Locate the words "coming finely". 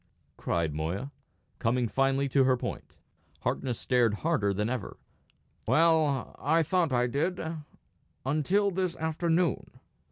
1.59-2.27